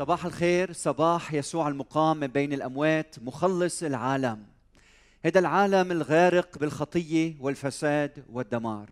[0.00, 4.46] صباح الخير صباح يسوع المقام من بين الأموات مخلص العالم.
[5.24, 8.90] هذا العالم الغارق بالخطية والفساد والدمار.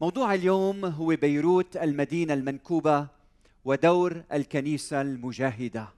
[0.00, 3.06] موضوع اليوم هو بيروت المدينة المنكوبة
[3.64, 5.88] ودور الكنيسة المجاهدة.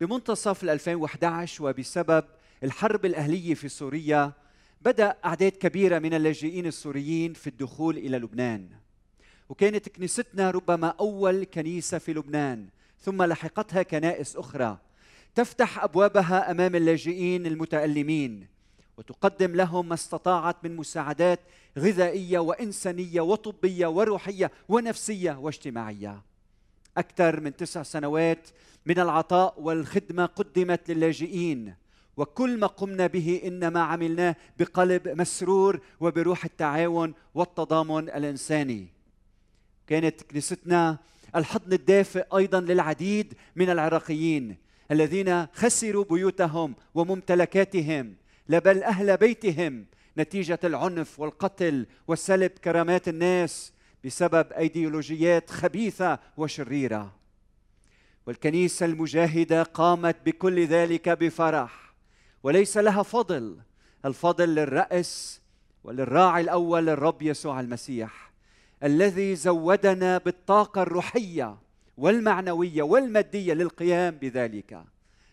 [0.00, 2.24] بمنتصف 2011 وبسبب
[2.62, 4.32] الحرب الأهلية في سوريا
[4.82, 8.68] بدأ أعداد كبيرة من اللاجئين السوريين في الدخول إلى لبنان.
[9.48, 12.68] وكانت كنيستنا ربما أول كنيسة في لبنان
[13.02, 14.78] ثم لحقتها كنائس أخرى
[15.34, 18.46] تفتح أبوابها أمام اللاجئين المتألمين
[18.98, 21.40] وتقدم لهم ما استطاعت من مساعدات
[21.78, 26.22] غذائية وإنسانية وطبية وروحية ونفسية واجتماعية.
[26.96, 28.48] أكثر من تسع سنوات
[28.86, 31.74] من العطاء والخدمة قدمت للاجئين
[32.16, 38.88] وكل ما قمنا به إنما عملناه بقلب مسرور وبروح التعاون والتضامن الإنساني.
[39.86, 40.98] كانت كنيستنا
[41.36, 44.56] الحضن الدافئ أيضا للعديد من العراقيين
[44.90, 48.14] الذين خسروا بيوتهم وممتلكاتهم
[48.48, 49.86] لا بل أهل بيتهم
[50.18, 53.72] نتيجة العنف والقتل وسلب كرامات الناس
[54.04, 57.14] بسبب أيديولوجيات خبيثة وشريرة.
[58.26, 61.94] والكنيسة المجاهدة قامت بكل ذلك بفرح
[62.42, 63.58] وليس لها فضل
[64.04, 65.40] الفضل للرأس
[65.84, 68.31] وللراعي الأول الرب يسوع المسيح.
[68.84, 71.56] الذي زودنا بالطاقة الروحية
[71.96, 74.84] والمعنوية والمادية للقيام بذلك.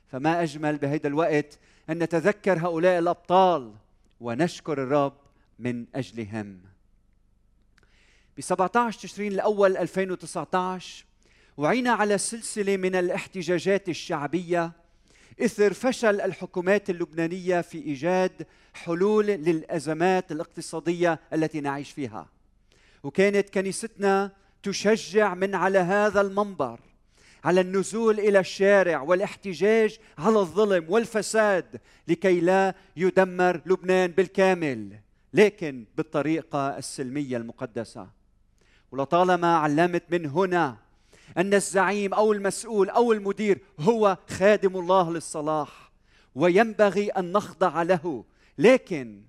[0.08, 3.73] فما أجمل بهذا الوقت أن نتذكر هؤلاء الأبطال
[4.20, 5.14] ونشكر الرب
[5.59, 6.59] من اجلهم
[8.38, 11.05] ب 17 تشرين الأول 2019
[11.58, 14.72] وعينا على سلسلة من الاحتجاجات الشعبية
[15.42, 22.27] إثر فشل الحكومات اللبنانية في إيجاد حلول للأزمات الاقتصادية التي نعيش فيها.
[23.03, 24.31] وكانت كنيستنا
[24.64, 26.80] تشجع من على هذا المنبر
[27.44, 34.99] على النزول إلى الشارع والاحتجاج على الظلم والفساد لكي لا يدمر لبنان بالكامل
[35.33, 38.08] لكن بالطريقة السلمية المقدسة.
[38.92, 40.77] ولطالما علمت من هنا
[41.37, 45.92] أن الزعيم أو المسؤول أو المدير هو خادم الله للصلاح
[46.36, 48.23] وينبغي أن نخضع له
[48.58, 49.21] لكن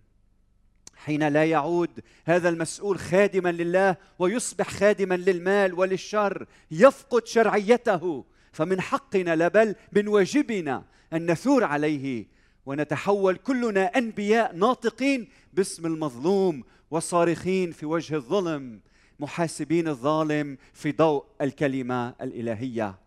[1.04, 1.90] حين لا يعود
[2.24, 8.24] هذا المسؤول خادما لله ويصبح خادما للمال وللشر يفقد شرعيته.
[8.52, 12.26] فمن حقنا لا بل من واجبنا أن نثور عليه
[12.66, 18.80] ونتحول كلنا أنبياء ناطقين باسم المظلوم وصارخين في وجه الظلم
[19.20, 22.98] محاسبين الظالم في ضوء الكلمة الإلهية.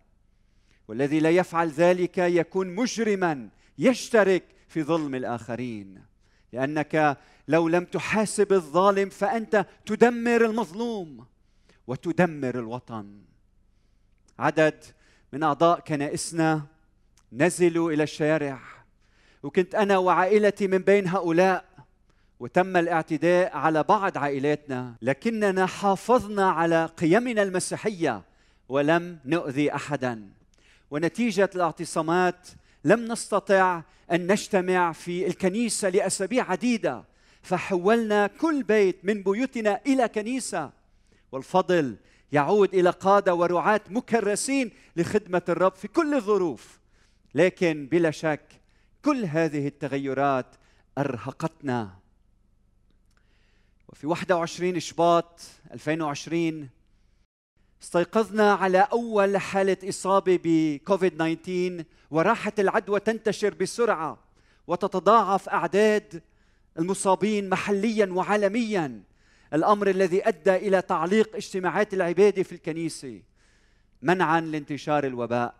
[0.87, 6.12] والذي لا يفعل ذلك يكون مجرما يشترك في ظلم الآخرين.
[6.53, 11.25] لأنك لو لم تحاسب الظالم فأنت تدمر المظلوم
[11.87, 13.21] وتدمر الوطن.
[14.39, 14.83] عدد
[15.33, 16.61] من أعضاء كنائسنا
[17.33, 18.59] نزلوا إلى الشارع
[19.43, 21.65] وكنت أنا وعائلتي من بين هؤلاء
[22.39, 28.23] وتم الاعتداء على بعض عائلاتنا لكننا حافظنا على قيمنا المسيحية
[28.69, 30.29] ولم نؤذي احدا.
[30.91, 32.47] ونتيجة الاعتصامات
[32.83, 37.03] لم نستطع أن نجتمع في الكنيسة لأسابيع عديدة
[37.41, 40.71] فحولنا كل بيت من بيوتنا إلى كنيسة.
[41.31, 41.95] والفضل
[42.31, 46.79] يعود إلى قادة ورعاة مكرسين لخدمة الرب في كل الظروف
[47.35, 48.45] لكن بلا شك
[49.05, 50.55] كل هذه التغيرات
[50.97, 51.89] أرهقتنا.
[53.89, 55.41] وفي 21 شباط
[55.73, 56.69] 2020
[57.83, 61.83] استيقظنا على أول حالة إصابة بكوفيد 19
[62.13, 64.17] وراحت العدوى تنتشر بسرعة
[64.67, 66.21] وتتضاعف أعداد
[66.79, 69.03] المصابين محليا وعالميا.
[69.53, 73.21] الأمر الذي أدى إلى تعليق اجتماعات العباده في الكنيسة.
[74.01, 75.55] منعا لانتشار الوباء.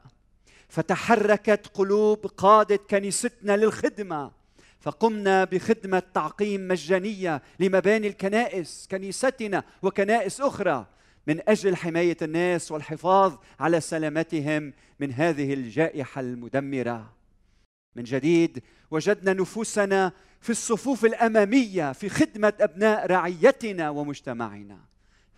[0.69, 4.31] فتحركت قلوب قادة كنيستنا للخدمة.
[4.80, 10.85] فقمنا بخدمة تعقيم مجانية لمباني الكنائس كنيستنا وكنائس أخرى.
[11.28, 17.14] من أجل حماية الناس والحفاظ على سلامتهم من هذه الجائحة المدمرة.
[17.96, 20.11] من جديد وجدنا نفوسنا
[20.41, 24.79] في الصفوف الأمامية في خدمة أبناء رعيتنا ومجتمعنا.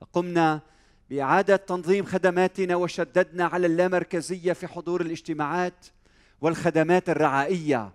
[0.01, 0.61] فقمنا
[1.09, 5.85] بإعادة تنظيم خدماتنا وشددنا على اللامركزية في حضور الاجتماعات
[6.41, 7.91] والخدمات الرعائية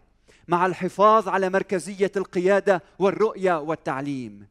[0.49, 4.47] مع الحفاظ على مركزية القيادة والرؤية والتعليم.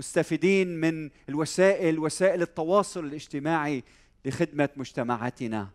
[0.00, 3.84] مستفيدين من الوسائل وسائل التواصل الاجتماعي
[4.24, 5.68] لخدمة مجتمعاتنا.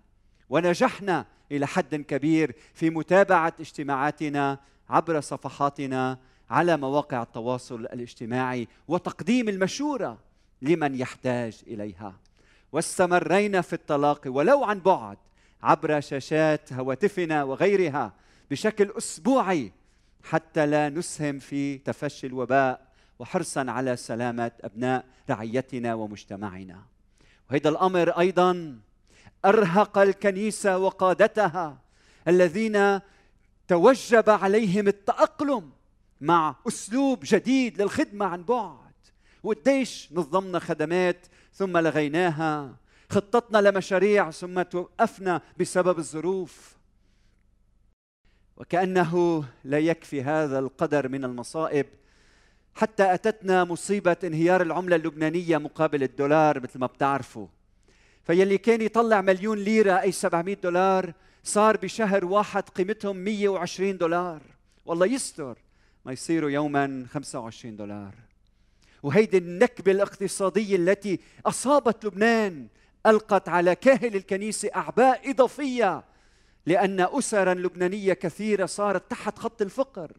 [0.49, 6.19] ونجحنا إلى حد كبير في متابعة اجتماعاتنا عبر صفحاتنا
[6.49, 10.17] على مواقع التواصل الاجتماعي وتقديم المشورة
[10.61, 12.19] لمن يحتاج إليها.
[12.71, 15.17] واستمرينا في التلاقي ولو عن بعد
[15.63, 18.13] عبر شاشات هواتفنا وغيرها
[18.51, 19.71] بشكل أسبوعي
[20.23, 22.84] حتى لا نسهم في تفشي الوباء
[23.19, 26.83] وحرصا على سلامة أبناء رعيتنا ومجتمعنا.
[27.51, 28.79] وهذا الأمر أيضا
[29.45, 31.77] أرهق الكنيسة وقادتها
[32.27, 32.99] الذين
[33.67, 35.71] توجب عليهم التأقلم
[36.21, 38.93] مع أسلوب جديد للخدمة عن بعد.
[39.43, 42.75] وقديش نظمنا خدمات ثم لغيناها
[43.09, 46.75] خطتنا لمشاريع ثم توقفنا بسبب الظروف.
[48.57, 51.85] وكأنه لا يكفي هذا القدر من المصائب
[52.75, 57.47] حتى أتتنا مصيبة انهيار العملة اللبنانية مقابل الدولار مثل ما بتعرفوا.
[58.23, 61.13] فيلي كان يطلع مليون ليرة أي 700 دولار
[61.43, 64.41] صار بشهر واحد قيمتهم 120 دولار.
[64.85, 65.57] والله يستر
[66.05, 68.13] ما يصيروا يوما 25 دولار.
[69.03, 72.67] وهيدي النكبة الاقتصادية التي أصابت لبنان
[73.05, 76.03] ألقت على كاهل الكنيسة أعباء إضافية
[76.65, 80.11] لأن اسرا لبنانية كثيرة صارت تحت خط الفقر.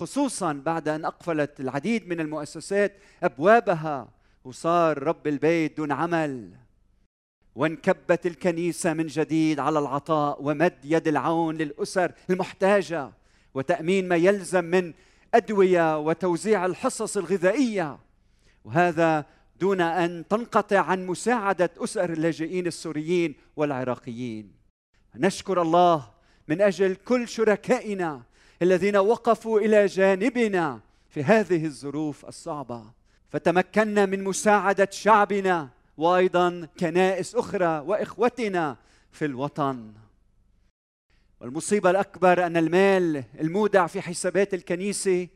[0.00, 4.08] خصوصا بعد أن أقفلت العديد من المؤسسات أبوابها
[4.44, 6.50] وصار رب البيت دون عمل.
[7.54, 13.10] وانكبت الكنيسة من جديد على العطاء ومد يد العون للأسر المحتاجة
[13.54, 14.92] وتأمين ما يلزم من
[15.34, 17.98] أدوية وتوزيع الحصص الغذائية.
[18.64, 19.24] وهذا
[19.60, 24.52] دون أن تنقطع عن مساعدة أسر اللاجئين السوريين والعراقيين.
[25.14, 26.08] نشكر الله
[26.48, 28.22] من أجل كل شركائنا
[28.62, 32.84] الذين وقفوا إلى جانبنا في هذه الظروف الصعبة.
[33.30, 38.76] فتمكنا من مساعدة شعبنا وأيضا كنائس أخرى وإخوتنا
[39.12, 39.92] في الوطن.
[41.40, 45.28] والمصيبة الأكبر أن المال المودع في حسابات الكنيسة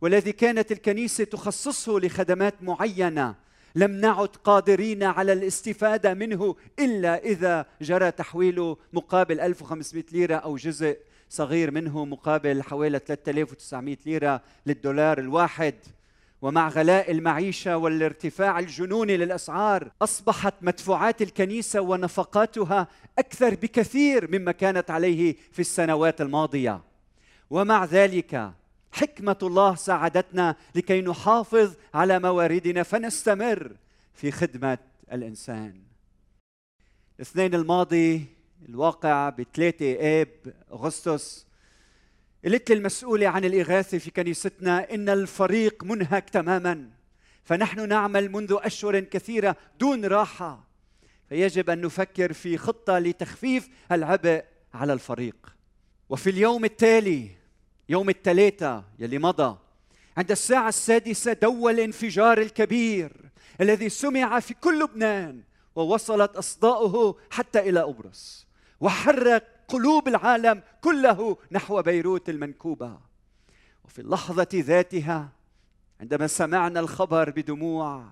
[0.00, 3.34] والذي كانت الكنيسة تخصصه لخدمات معينة
[3.74, 10.98] لم نعد قادرين على الاستفادة منه إلا إذا جرى تحويله مقابل 1500 ليرة أو جزء
[11.30, 15.74] صغير منه مقابل حوالي 3900 ليرة للدولار الواحد.
[16.42, 22.88] ومع غلاء المعيشة والارتفاع الجنوني للأسعار أصبحت مدفوعات الكنيسة ونفقاتها
[23.18, 26.80] أكثر بكثير مما كانت عليه في السنوات الماضية.
[27.50, 28.52] ومع ذلك
[28.92, 33.72] حكمة الله ساعدتنا لكي نحافظ على مواردنا فنستمر
[34.14, 34.78] في خدمة
[35.12, 35.74] الإنسان.
[37.16, 38.26] الاثنين الماضي
[38.68, 41.46] الواقع ب 3 آب أغسطس.
[42.44, 46.90] قلت المسؤولة عن الإغاثة في كنيستنا إن الفريق منهك تماما
[47.44, 50.64] فنحن نعمل منذ أشهر كثيرة دون راحة.
[51.28, 55.54] فيجب أن نفكر في خطة لتخفيف العبء على الفريق.
[56.08, 57.30] وفي اليوم التالي
[57.88, 59.58] يوم الثلاثاء يلي مضى
[60.16, 63.12] عند الساعة السادسة دول الانفجار الكبير
[63.60, 65.42] الذي سمع في كل لبنان
[65.76, 68.46] ووصلت أصداؤه حتى إلى أبرص
[68.80, 72.98] وحرك قلوب العالم كله نحو بيروت المنكوبة.
[73.84, 75.28] وفي اللحظة ذاتها
[76.00, 78.04] عندما سمعنا الخبر بدموع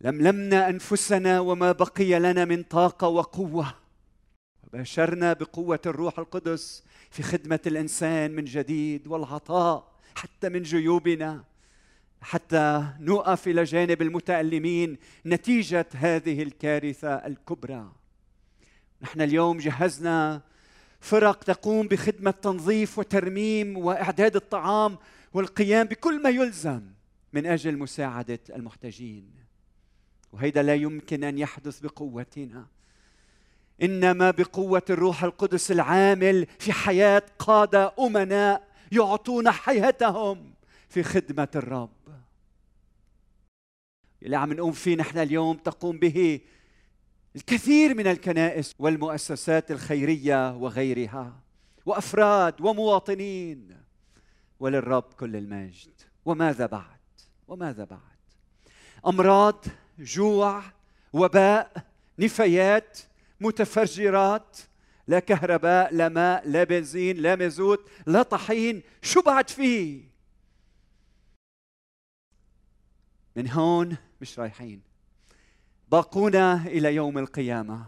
[0.00, 3.74] لملمنا أنفسنا وما بقي لنا من طاقة وقوة.
[4.66, 11.44] وباشرنا بقوة الروح القدس في خدمة الإنسان من جديد والعطاء حتى من جيوبنا.
[12.20, 17.92] حتى نقف إلى جانب المتألمين نتيجة هذه الكارثة الكبرى.
[19.02, 20.42] نحن اليوم جهزنا
[21.00, 24.98] فرق تقوم بخدمة تنظيف وترميم وإعداد الطعام
[25.34, 26.82] والقيام بكل ما يلزم
[27.32, 29.30] من أجل مساعدة المحتاجين.
[30.32, 32.66] وهذا لا يمكن أن يحدث بقوتنا
[33.82, 40.57] إنما بقوة الروح القدس العامل في حياة قادة أمناء يعطون حياتهم.
[40.88, 41.90] في خدمة الرب.
[44.22, 46.40] اللي عم نقوم فيه نحن اليوم تقوم به
[47.36, 51.40] الكثير من الكنائس والمؤسسات الخيرية وغيرها
[51.86, 53.82] وأفراد ومواطنين.
[54.60, 55.90] وللرب كل المجد.
[56.24, 56.98] وماذا بعد؟
[57.48, 58.18] وماذا بعد؟
[59.06, 59.64] أمراض
[59.98, 60.62] جوع
[61.12, 61.72] وباء
[62.18, 62.98] نفايات
[63.40, 64.58] متفجرات
[65.06, 68.82] لا كهرباء لا ماء لا بنزين لا مازوت لا طحين.
[69.02, 70.17] شو بعد فيه؟
[73.38, 74.80] من هون مش رايحين.
[75.88, 77.86] باقونا إلى يوم القيامة.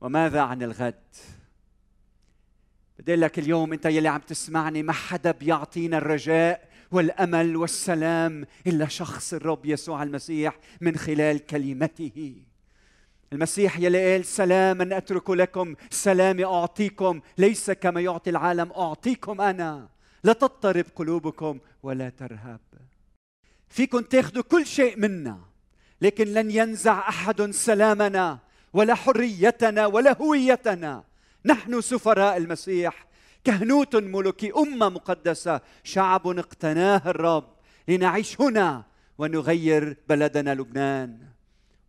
[0.00, 1.16] وماذا عن الغد؟
[2.98, 9.34] بدي لك اليوم أنت يلي عم تسمعني ما حدا بيعطينا الرجاء والأمل والسلام إلا شخص
[9.34, 12.42] الرب يسوع المسيح من خلال كلمته.
[13.32, 19.88] المسيح يلي قال سلاما أترك لكم سلامي أعطيكم ليس كما يعطي العالم أعطيكم أنا.
[20.24, 22.60] لا تضطرب قلوبكم ولا ترهب.
[23.70, 25.38] فيكم تاخذوا كل شيء منا
[26.00, 28.38] لكن لن ينزع أحد سلامنا
[28.72, 31.04] ولا حريتنا ولا هويتنا.
[31.44, 33.06] نحن سفراء المسيح
[33.44, 37.48] كهنوت ملكي أمة مقدسة شعب اقتناه الرب
[37.88, 38.84] لنعيش هنا
[39.18, 41.18] ونغير بلدنا لبنان.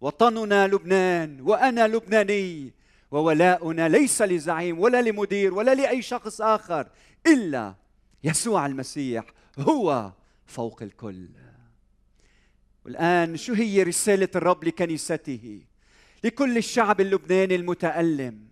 [0.01, 2.73] وطننا لبنان وأنا لبناني
[3.11, 6.87] وولاؤنا ليس لزعيم ولا لمدير ولا لأي شخص آخر
[7.27, 7.73] إلا
[8.23, 9.25] يسوع المسيح
[9.59, 10.11] هو
[10.45, 11.27] فوق الكل.
[12.85, 15.61] والآن شو هي رسالة الرب لكنيسته؟
[16.23, 18.47] لكل الشعب اللبناني المتألم.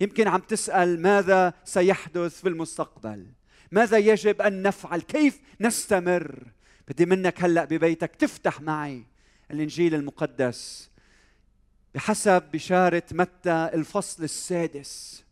[0.00, 3.26] يمكن عم تسأل ماذا سيحدث في المستقبل؟
[3.72, 6.44] ماذا يجب أن نفعل؟ كيف نستمر؟
[6.88, 9.04] بدي منك هلأ ببيتك تفتح معي
[9.50, 10.90] الإنجيل المقدس
[11.94, 15.24] بحسب بشارة متى الفصل السادس.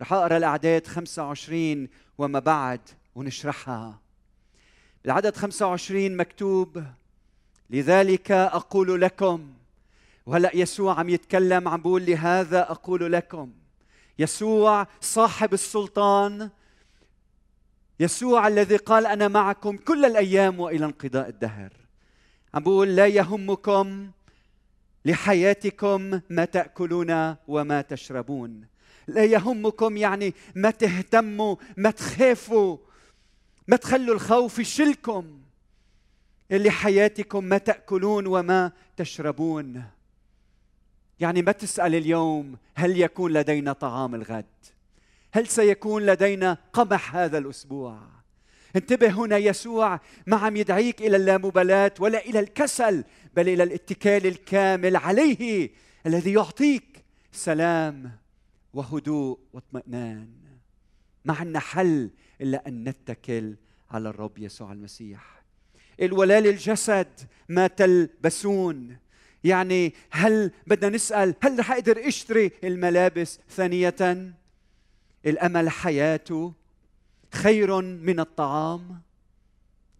[0.00, 2.80] رح أقرأ الأعداد 25 وما بعد
[3.14, 4.00] ونشرحها.
[5.04, 6.84] بالعدد 25 مكتوب
[7.72, 9.48] لذلك أقول لكم
[10.26, 13.52] وهلا يسوع عم يتكلم عم بيقول لهذا أقول لكم.
[14.18, 16.50] يسوع صاحب السلطان
[18.00, 21.72] يسوع الذي قال أنا معكم كل الأيام وإلى انقضاء الدهر.
[22.54, 24.10] عم بقول لا يهمكم
[25.04, 28.66] لحياتكم ما تأكلون وما تشربون.
[29.06, 32.78] لا يهمكم يعني ما تهتموا ما تخافوا
[33.68, 35.41] ما تخلوا الخوف يشلكم.
[36.58, 39.84] لحياتكم ما تأكلون وما تشربون.
[41.20, 44.44] يعني ما تسأل اليوم هل يكون لدينا طعام الغد؟
[45.32, 47.98] هل سيكون لدينا قمح هذا الأسبوع؟
[48.76, 53.04] انتبه هنا يسوع ما عم يدعيك إلى اللامبالاة ولا إلى الكسل
[53.36, 55.70] بل إلى الاتكال الكامل عليه
[56.06, 58.18] الذي يعطيك سلام
[58.74, 60.28] وهدوء واطمئنان.
[61.24, 63.56] ما عندنا حل إلا أن نتكل
[63.90, 65.41] على الرب يسوع المسيح.
[66.00, 67.08] الولاء للجسد
[67.48, 68.96] ما تلبسون.
[69.44, 74.32] يعني هل بدنا نسأل هل رح أقدر أشتري الملابس ثانية؟
[75.26, 76.52] الأمل حياته
[77.32, 79.00] خير من الطعام؟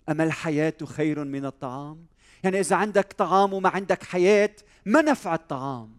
[0.09, 2.07] أمل حياته خير من الطعام؟
[2.45, 4.51] يعني إذا عندك طعام وما عندك حياة
[4.87, 5.91] ما نفع الطعام؟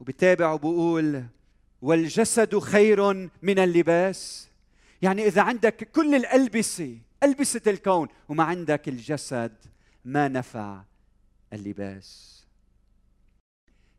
[0.00, 1.22] وبتابع وبقول
[1.82, 4.48] والجسد خير من اللباس؟
[5.02, 9.52] يعني إذا عندك كل الألبسة البسه الكون وما عندك الجسد
[10.04, 10.82] ما نفع
[11.52, 12.36] اللباس.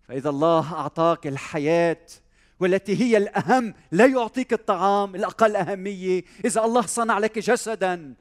[0.07, 2.05] فإذا الله أعطاك الحياة
[2.59, 6.23] والتي هي الأهم لا يعطيك الطعام الأقل أهمية.
[6.45, 8.13] إذا الله صنع لك جسدا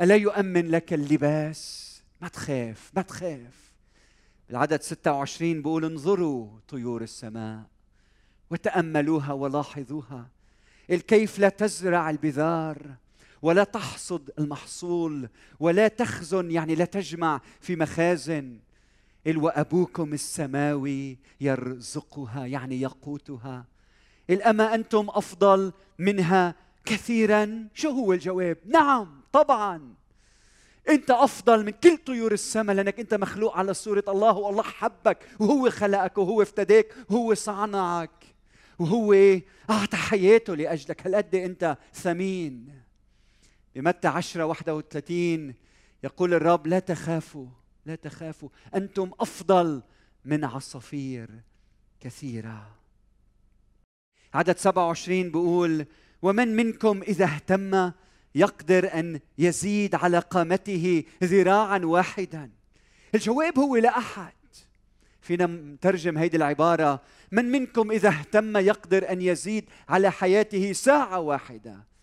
[0.00, 3.72] ألا يؤمن لك اللباس؟ ما تخاف ما تخاف.
[4.50, 7.62] العدد 26 بيقول انظروا طيور السماء
[8.50, 10.28] وتأملوها ولاحظوها.
[10.90, 12.96] الكيف لا تزرع البذار.
[13.42, 15.28] ولا تحصد المحصول
[15.60, 18.58] ولا تخزن يعني لا تجمع في مخازن.
[19.36, 23.64] وأبوكم السماوي يرزقها يعني يقوتها.
[24.30, 29.94] الأما أنتم أفضل منها كثيرا؟ شو هو الجواب؟ نعم طبعا.
[30.88, 35.70] أنت أفضل من كل طيور السماء لأنك أنت مخلوق على صورة الله والله حبك وهو
[35.70, 38.24] خلقك وهو افتداك وهو صنعك
[38.78, 39.40] وهو
[39.70, 41.06] أعطى حياته لأجلك.
[41.06, 42.75] هالقد أنت ثمين؟
[43.76, 45.54] بمتى 10 31
[46.04, 47.46] يقول الرب لا تخافوا
[47.86, 49.82] لا تخافوا أنتم أفضل
[50.24, 51.30] من عصافير
[52.00, 52.70] كثيرة.
[54.34, 55.86] عدد 27 بيقول
[56.22, 57.92] ومن منكم إذا اهتم
[58.34, 62.50] يقدر أن يزيد على قامته ذراعا واحدا.
[63.14, 64.32] الجواب هو لا أحد.
[65.20, 67.02] فينا نترجم هيدي العبارة
[67.32, 71.95] من منكم إذا اهتم يقدر أن يزيد على حياته ساعة واحدة.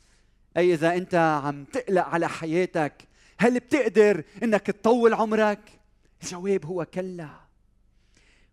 [0.57, 2.93] أي إذا أنت عم تقلق على حياتك
[3.37, 5.59] هل بتقدر إنك تطول عمرك؟
[6.23, 7.29] الجواب هو كلا.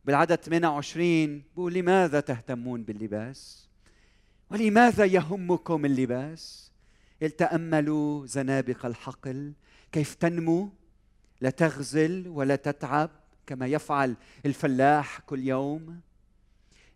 [0.04, 3.68] بالعدد 28 بقول لماذا تهتمون باللباس؟
[4.50, 6.72] ولماذا يهمكم اللباس؟
[7.38, 9.52] تأملوا زنابق الحقل
[9.92, 10.70] كيف تنمو؟
[11.40, 13.10] لا تغزل ولا تتعب
[13.46, 14.16] كما يفعل
[14.46, 16.00] الفلاح كل يوم.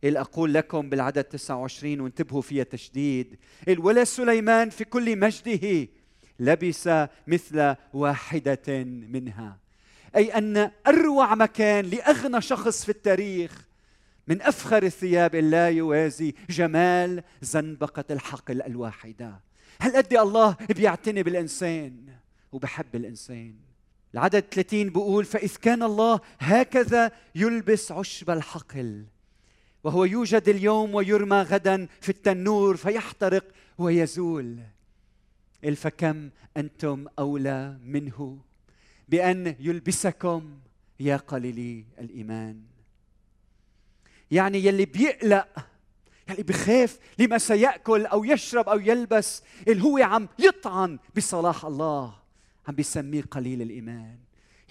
[0.05, 3.37] إل أقول لكم بالعدد 29 وانتبهوا فيها تشديد
[3.79, 5.89] ولا سليمان في كل مجده
[6.41, 6.91] لبس
[7.27, 9.59] مثل واحدة منها.
[10.17, 13.65] أي أن أروع مكان لأغنى شخص في التاريخ
[14.29, 19.41] من أفخر الثياب لا يوازي جمال زنبقة الحقل الواحدة.
[19.81, 22.07] هل قد الله بيعتني بالإنسان؟
[22.53, 23.55] وبحب الإنسان.
[24.15, 29.05] العدد 30 بيقول فإذ كان الله هكذا يلبس عشب الحقل.
[29.85, 33.45] وهو يوجد اليوم ويرمى غدا في التنور فيحترق
[33.79, 34.59] ويزول.
[35.77, 38.39] فكم أنتم أولى منه
[39.09, 40.59] بأن يلبسكم
[41.01, 42.63] يا قليلي الإيمان.
[44.31, 45.49] يعني يلي بيقلق
[46.31, 52.15] يلي بخاف لما سيأكل أو يشرب أو يلبس اللي هو عم يطعن بصلاح الله
[52.69, 54.19] عم بيسميه قليل الإيمان.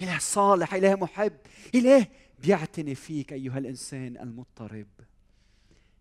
[0.02, 1.32] إله صالح إله محب
[1.74, 2.06] إله
[2.42, 4.86] بيعتني فيك أيها الإنسان المضطرب.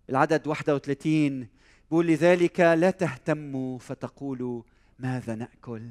[0.10, 1.48] العدد 31
[1.90, 4.62] بيقول لذلك لا تهتموا فتقولوا
[5.00, 5.90] ماذا نأكل.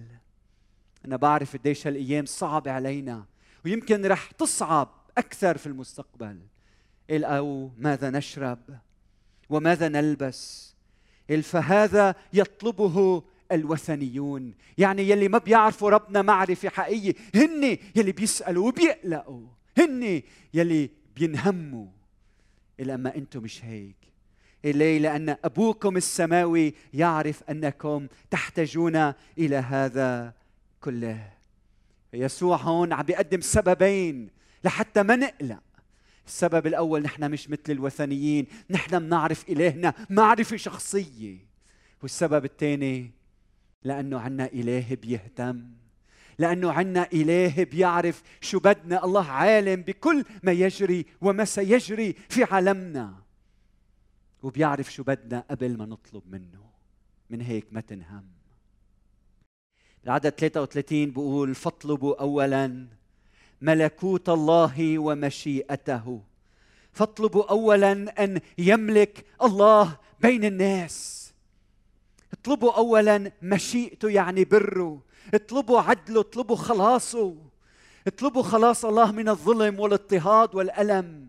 [1.04, 3.25] أنا بعرف قديش هالأيام صعبة علينا
[3.64, 4.88] ويمكن رح تصعب
[5.19, 6.40] أكثر في المستقبل.
[7.11, 8.59] أو ماذا نشرب
[9.50, 10.73] وماذا نلبس.
[11.42, 17.14] فهذا يطلبه الوثنيون يعني يلي ما بيعرفوا ربنا معرفة حقيقية.
[17.35, 19.47] هن يلي بيسألوا وبيقلقوا.
[19.78, 20.23] هن
[20.54, 21.87] يلي بينهموا.
[22.81, 23.97] إلا أما أنتم مش هيك.
[24.64, 30.35] إليه لأن أبوكم السماوي يعرف أنكم تحتاجون إلى هذا
[30.81, 31.33] كله.
[32.12, 34.31] يسوع هون عم بيقدم سببين
[34.64, 35.62] لحتى ما نقلق.
[36.26, 41.37] السبب الأول نحن مش مثل الوثنيين نحن بنعرف إلهنا معرفة شخصية.
[42.02, 43.11] والسبب الثاني
[43.85, 45.81] لأنه عنا إله بيهتم.
[46.42, 49.04] لأنه عنا إله بيعرف شو بدنا.
[49.04, 53.14] الله عالم بكل ما يجري وما سيجري في عالمنا.
[54.42, 56.62] وبيعرف شو بدنا قبل ما نطلب منه.
[57.30, 58.25] من هيك ما تنهم.
[60.04, 62.87] العدد 33 بيقول فاطلبوا أولا
[63.61, 66.22] ملكوت الله ومشيئته.
[66.92, 71.32] فاطلبوا اولا أن يملك الله بين الناس.
[72.32, 75.02] اطلبوا اولا مشيئته يعني بره.
[75.35, 77.37] اطلبوا عدله اطلبوا خلاصه
[78.07, 81.29] اطلبوا خلاص الله من الظلم والاضطهاد والألم.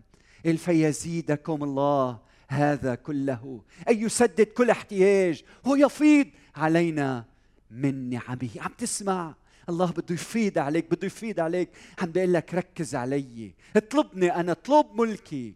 [0.56, 3.60] فيزيدكم الله هذا كله.
[3.88, 5.42] أي يسدد كل احتياج.
[5.66, 7.24] هو يفيض علينا
[7.70, 8.50] من نعمه.
[8.56, 9.34] عم تسمع؟
[9.68, 11.68] الله بده يفيد عليك بده يفيد عليك.
[11.98, 13.54] عم بيقول لك ركز علي.
[13.76, 15.54] اطلبني أنا اطلب ملكي.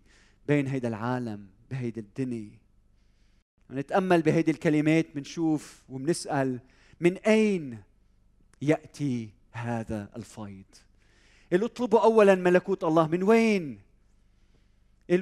[0.48, 2.58] بين هيدا العالم بهيدي الدنيا.
[3.70, 6.60] نتأمل بهيدي الكلمات بنشوف وبنسأل
[7.00, 7.78] من أين
[8.62, 10.64] يأتي هذا الفيض.
[11.52, 13.78] اللي اطلبوا اولا ملكوت الله من وين؟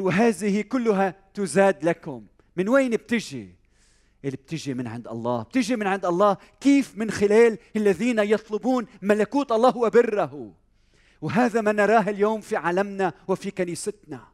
[0.00, 2.26] وهذه كلها تزاد لكم.
[2.56, 3.54] من وين بتجي؟
[4.24, 5.42] اللي بتجي من عند الله.
[5.42, 10.52] بتجي من عند الله كيف؟ من خلال الذين يطلبون ملكوت الله وبره.
[11.20, 14.28] وهذا ما نراه اليوم في عالمنا وفي كنيستنا.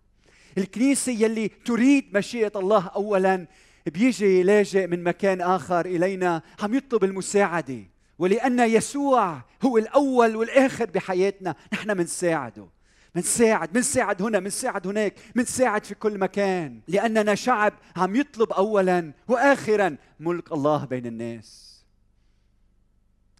[0.58, 3.46] الكنيسة يلي تريد مشيئة الله أولا
[3.86, 7.91] بيجي لاجئ من مكان آخر إلينا عم يطلب المساعدة.
[8.18, 11.54] ولأن يسوع هو الأول والآخر بحياتنا.
[11.72, 12.66] نحن منساعده.
[13.14, 16.80] منساعد منساعد هنا منساعد هناك منساعد في كل مكان.
[16.88, 21.72] لأننا شعب عم يطلب أولا وآخرا ملك الله بين الناس.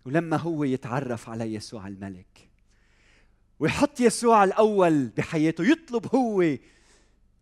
[0.07, 2.49] ولما هو يتعرف على يسوع الملك
[3.61, 6.57] ويحط يسوع الأول بحياته يطلب هو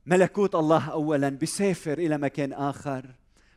[0.06, 3.06] ملكوت الله أولا بيسافر إلى مكان آخر.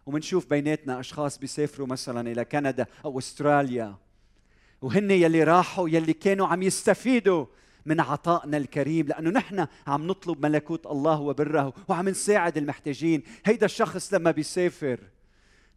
[0.06, 3.96] ومنشوف بيناتنا أشخاص بيسافروا مثلا إلى كندا أو أستراليا.
[4.82, 7.46] وهن يلي راحوا يلي كانوا عم يستفيدوا
[7.86, 13.24] من عطائنا الكريم لأنه نحن عم نطلب ملكوت الله وبره وعم نساعد المحتاجين.
[13.46, 15.00] هيدا الشخص لما بيسافر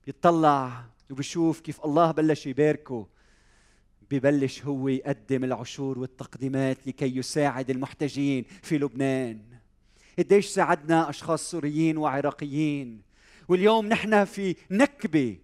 [0.06, 3.06] بيطلع وبشوف كيف الله بلش يباركه.
[4.10, 9.40] ببلش هو يقدم العشور والتقديمات لكي يساعد المحتاجين في لبنان.
[10.18, 13.05] قديش ساعدنا أشخاص سوريين وعراقيين.
[13.48, 15.38] واليوم نحن في نكبة.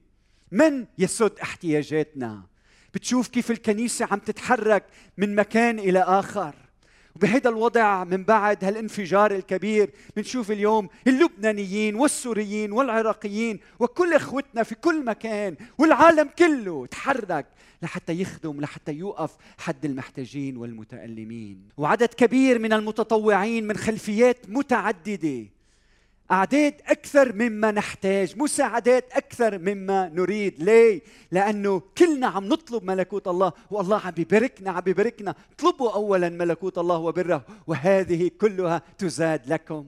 [0.53, 2.43] من يسد احتياجاتنا؟
[2.95, 4.85] بتشوف كيف الكنيسة عم تتحرك
[5.19, 6.55] من مكان إلى آخر.
[7.17, 15.05] وبهذا الوضع من بعد هالانفجار الكبير بنشوف اليوم اللبنانيين والسوريين والعراقيين وكل إخوتنا في كل
[15.05, 17.47] مكان والعالم كله تحرك
[17.83, 21.69] لحتى يخدم لحتى يوقف حد المحتاجين والمتألمين.
[21.77, 25.47] وعدد كبير من المتطوعين من خلفيات متعددة.
[26.33, 30.63] أعداد أكثر مما نحتاج مساعدات أكثر مما نريد.
[30.63, 36.79] ليه؟ لأنه كلنا عم نطلب ملكوت الله والله عم بيباركنا عم بيباركنا اطلبوا أولا ملكوت
[36.79, 39.87] الله وبره وهذه كلها تزاد لكم.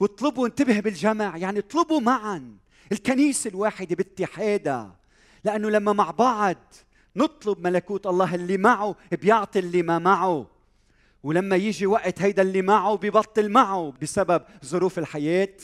[0.00, 2.56] واطلبوا انتبه بالجمع يعني اطلبوا معا
[2.92, 4.96] الكنيسة الواحدة باتحادها.
[5.44, 6.56] لأنه لما مع بعض
[7.16, 10.46] نطلب ملكوت الله اللي معه بيعطي اللي ما معه.
[11.22, 15.56] ولما يجي وقت هيدا اللي معه ببطل معه بسبب ظروف الحياة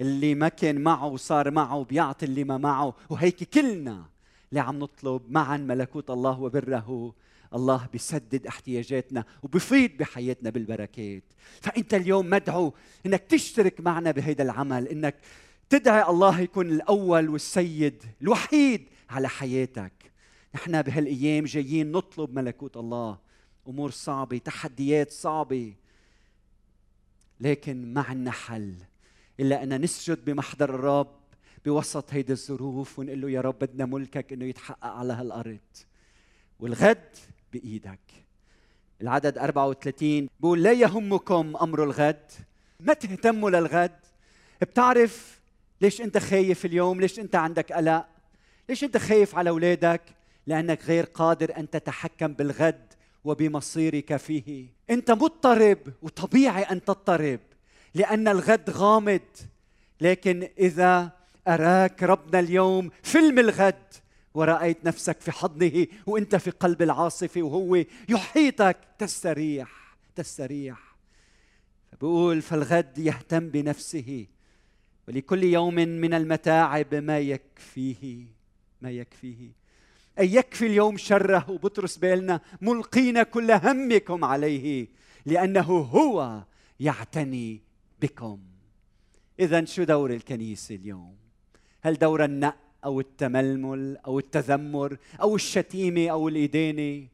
[0.00, 4.04] اللي ما كان معه وصار معه بيعطي اللي ما معه وهيك كلنا
[4.50, 7.14] اللي عم نطلب معا ملكوت الله وبره
[7.54, 11.22] الله بيسدد احتياجاتنا وبفيض بحياتنا بالبركات.
[11.60, 12.74] فأنت اليوم مدعو
[13.06, 15.14] إنك تشترك معنا بهذا العمل إنك
[15.70, 19.92] تدعي الله يكون الأول والسيد الوحيد على حياتك.
[20.54, 23.18] نحن بهالأيام جايين نطلب ملكوت الله
[23.68, 25.74] أمور صعبة تحديات صعبة.
[27.40, 28.74] لكن ما عنا حل.
[29.40, 31.18] إلا أن نسجد بمحضر الرب
[31.64, 35.58] بوسط هيدي الظروف ونقول له يا رب بدنا ملكك إنه يتحقق على هالأرض.
[36.60, 37.16] والغد
[37.52, 38.00] بإيدك.
[39.00, 42.30] العدد 34 بيقول لا يهمكم أمر الغد.
[42.80, 43.98] ما تهتموا للغد.
[44.60, 45.40] بتعرف
[45.80, 48.06] ليش أنت خايف اليوم؟ ليش أنت عندك قلق؟
[48.68, 50.02] ليش أنت خايف على أولادك؟
[50.46, 52.87] لأنك غير قادر أن تتحكم بالغد.
[53.28, 54.66] وبمصيرك فيه.
[54.90, 57.40] أنت مضطرب وطبيعي أن تضطرب
[57.94, 59.20] لأن الغد غامض.
[60.00, 61.12] لكن إذا
[61.48, 63.94] أراك ربنا اليوم فيلم الغد
[64.34, 70.96] ورأيت نفسك في حضنه وأنت في قلب العاصفة وهو يحيطك تستريح تستريح.
[71.92, 74.26] فبقول فالغد يهتم بنفسه
[75.08, 78.24] ولكل يوم من المتاعب ما يكفيه
[78.82, 79.52] ما يكفيه.
[80.18, 84.88] أي يكفي اليوم شره وبطرس بالنا ملقين كل همكم عليه
[85.26, 86.42] لأنه هو
[86.80, 87.60] يعتني
[88.02, 88.38] بكم.
[89.40, 91.16] إذا شو دور الكنيسة اليوم؟
[91.82, 97.06] هل دور النق أو التململ أو التذمر أو الشتيمة أو الإدانة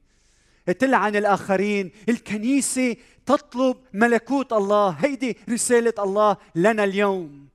[0.79, 1.91] تلعن الآخرين.
[2.09, 4.89] الكنيسة تطلب ملكوت الله.
[4.91, 7.49] هيدي رسالة الله لنا اليوم.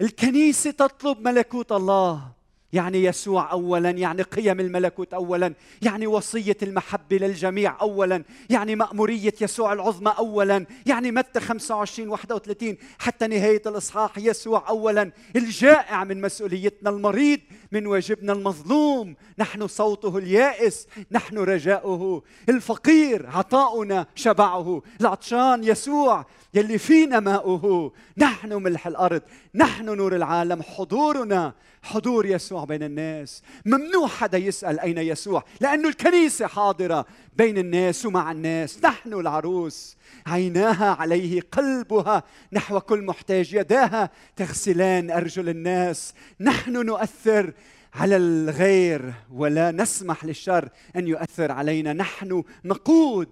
[0.00, 2.37] الكنيسة تطلب ملكوت الله.
[2.72, 9.72] يعني يسوع اولا يعني قيم الملكوت اولا يعني وصية المحبة للجميع اولا يعني مأمورية يسوع
[9.72, 17.40] العظمى اولا يعني متى 25 31 حتى نهاية الإصحاح يسوع اولا الجائع من مسؤوليتنا المريض
[17.72, 27.20] من واجبنا المظلوم نحن صوته اليائس نحن رجاؤه الفقير عطاؤنا شبعه العطشان يسوع يلي فينا
[27.20, 29.22] ماؤه نحن ملح الأرض
[29.54, 31.52] نحن نور العالم حضورنا
[31.82, 33.42] حضور يسوع بين الناس.
[33.66, 38.84] ممنوع حدا يسأل أين يسوع لأنه الكنيسة حاضرة بين الناس ومع الناس.
[38.84, 46.14] نحن العروس عيناها عليه قلبها نحو كل محتاج يداها تغسلان أرجل الناس.
[46.40, 47.52] نحن نؤثر
[47.94, 51.92] على الغير ولا نسمح للشر أن يؤثر علينا.
[51.92, 53.28] نحن نقود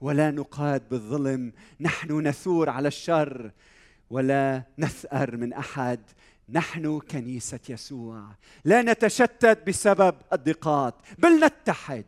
[0.00, 1.52] ولا نقاد بالظلم.
[1.80, 3.50] نحن نثور على الشر
[4.10, 6.00] ولا نثأر من أحد.
[6.48, 8.34] نحن كنيسة يسوع.
[8.64, 12.04] لا نتشتت بسبب الضيقات بل نتحد.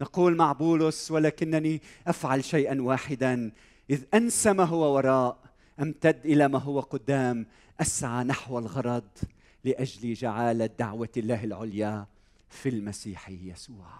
[0.00, 3.52] نقول مع بولس ولكنني أفعل شيئا واحدا.
[3.90, 5.38] إذ أنسى ما هو وراء
[5.80, 7.46] أمتد إلى ما هو قدام.
[7.80, 9.08] أسعى نحو الغرض
[9.64, 12.06] لأجل جعاله دعوه الله العليا
[12.48, 13.90] في المسيح يسوع.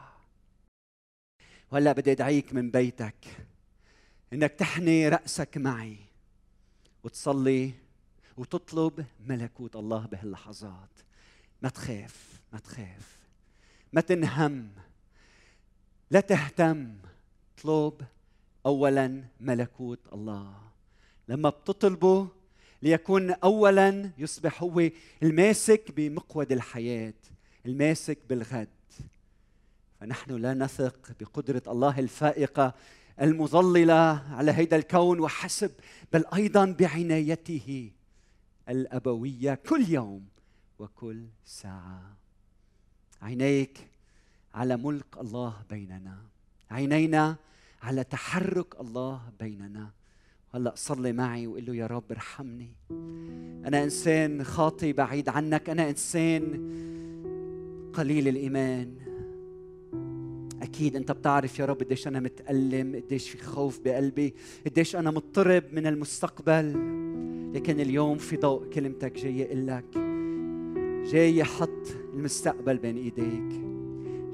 [1.72, 3.46] وهلا بدي أدعيك من بيتك
[4.32, 5.96] إنك تحني رأسك معي
[7.04, 7.72] وتصلي
[8.38, 10.90] وتطلب ملكوت الله بهاللحظات.
[11.62, 13.18] ما تخاف ما تخاف.
[13.92, 14.68] ما تنهم.
[16.10, 16.94] لا تهتم.
[17.58, 18.02] اطلب
[18.66, 20.54] اولا ملكوت الله.
[21.28, 22.28] لما بتطلبه
[22.82, 24.90] ليكون اولا يصبح هو
[25.22, 27.14] الماسك بمقود الحياة
[27.66, 28.68] الماسك بالغد.
[30.00, 32.74] فنحن لا نثق بقدرة الله الفائقة
[33.20, 35.70] المظللة على هيدا الكون وحسب
[36.12, 37.90] بل أيضا بعنايته.
[38.68, 40.26] الأبوية كل يوم
[40.78, 42.16] وكل ساعة.
[43.22, 43.88] عينيك
[44.54, 46.18] على ملك الله بيننا.
[46.70, 47.36] عينينا
[47.82, 49.90] على تحرك الله بيننا.
[50.54, 52.72] هلا صلي معي وقل له يا رب ارحمني.
[53.66, 55.70] أنا إنسان خاطي بعيد عنك.
[55.70, 56.42] أنا إنسان
[57.94, 59.07] قليل الإيمان.
[60.62, 64.34] أكيد أنت بتعرف يا رب قديش أنا متألم قديش في خوف بقلبي
[64.66, 66.72] قديش أنا مضطرب من المستقبل.
[67.54, 69.98] لكن اليوم في ضوء كلمتك جاي أقول لك
[71.12, 73.60] جاي حط المستقبل بين إيديك.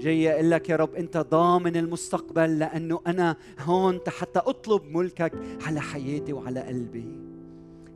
[0.00, 5.32] جاي أقول لك يا رب أنت ضامن المستقبل لأنه أنا هون حتى أطلب ملكك
[5.66, 7.20] على حياتي وعلى قلبي.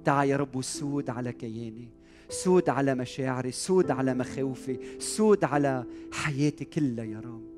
[0.04, 1.88] تعا يا رب وسود على كياني
[2.28, 7.57] سود على مشاعري سود على مخاوفي سود على حياتي كلها يا رب.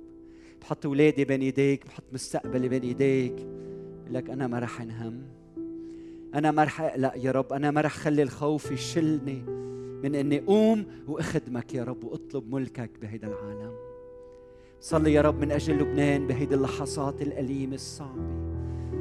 [0.70, 3.46] بحط اولادي بين ايديك بحط مستقبلي بين ايديك.
[4.11, 5.22] لك أنا ما رح انهم.
[6.35, 9.42] أنا ما رح أقلق يا رب أنا ما رح خلي الخوف يشلني
[10.02, 13.72] من إني أقوم وأخدمك يا رب وأطلب ملكك بهيدا العالم.
[14.80, 18.22] صلي يا رب من أجل لبنان بهيدي اللحظات الأليمة الصعبة.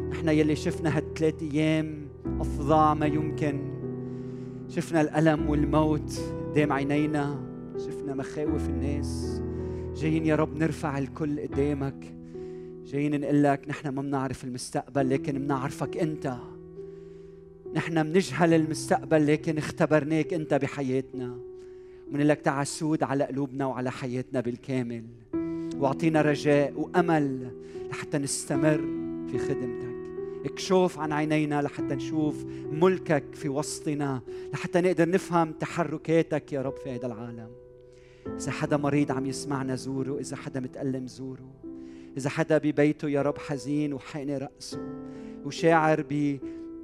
[0.10, 2.08] نحن يلي شفنا هالثلاث أيام
[2.40, 3.60] أفظع ما يمكن.
[4.70, 7.40] شفنا الألم والموت قدام عينينا.
[7.78, 9.42] شفنا مخاوف الناس.
[9.96, 12.14] جايين يا رب نرفع الكل قدامك.
[12.86, 16.36] جايين نقول لك نحن ما بنعرف المستقبل لكن بنعرفك أنت.
[17.74, 21.38] نحن بنجهل المستقبل لكن اختبرناك أنت بحياتنا.
[22.12, 25.04] بنقول لك تعال سود على قلوبنا وعلى حياتنا بالكامل.
[25.78, 27.52] واعطينا رجاء وأمل
[27.90, 28.78] لحتى نستمر
[29.32, 29.90] في خدمتك.
[30.46, 34.22] اكشوف عن عينينا لحتى نشوف ملكك في وسطنا
[34.54, 37.50] لحتى نقدر نفهم تحركاتك يا رب في هذا العالم.
[38.28, 41.52] إذا حدا مريض عم يسمعنا زوره إذا حدا متألم زوره
[42.18, 44.80] إذا حدا ببيته يا رب حزين وحقن رأسه
[45.46, 46.06] وشاعر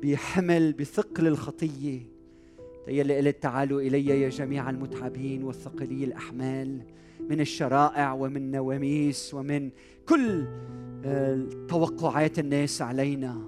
[0.04, 2.16] بحمل بثقل الخطية
[2.88, 6.82] يلي قلت تعالوا إلي يا جميع المتعبين والثقلي الأحمال
[7.30, 9.70] من الشرائع ومن نواميس ومن
[10.10, 10.46] كل
[11.06, 13.42] آه، توقعات الناس علينا.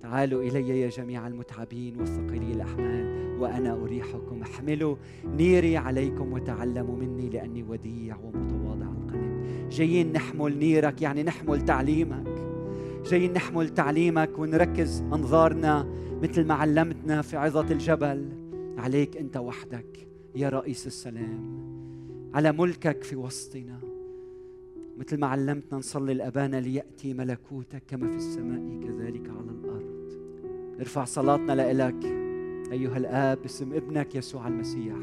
[0.00, 2.99] تعالوا إلي يا جميع المتعبين والثقلي الأحمال.
[3.40, 4.42] وأنا أريحكم.
[4.42, 9.68] احملوا نيري عليكم وتعلموا مني لأني وديع ومتواضع القلب.
[9.70, 12.28] جايين نحمل نيرك يعني نحمل تعليمك.
[13.06, 15.88] جايين نحمل تعليمك ونركز أنظارنا
[16.22, 18.28] مثل ما علمتنا في عظة الجبل.
[18.78, 21.60] عليك أنت وحدك يا رئيس السلام.
[22.34, 23.80] على ملكك في وسطنا.
[24.98, 30.12] مثل ما علمتنا نصلي الأبانا ليأتي ملكوتك كما في السماء كذلك على الأرض.
[30.78, 32.29] نرفع صلاتنا لإلك.
[32.72, 34.96] أيها الآب باسم ابنك يسوع المسيح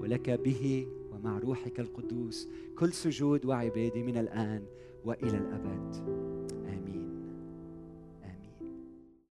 [0.00, 4.62] ولك به ومع روحك القدوس كل سجود وعبادة من الآن
[5.04, 6.27] وإلى الأبد.